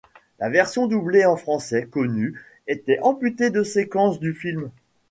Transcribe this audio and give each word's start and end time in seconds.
La 0.39 0.49
version 0.49 0.87
doublée 0.87 1.25
en 1.27 1.35
français 1.37 1.85
connue 1.85 2.33
était 2.65 2.97
amputée 3.03 3.51
de 3.51 3.61
séquences 3.61 4.19
du 4.19 4.33
film. 4.33 4.71